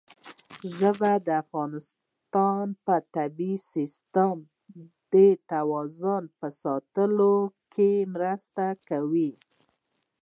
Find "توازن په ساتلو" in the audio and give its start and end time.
5.51-7.35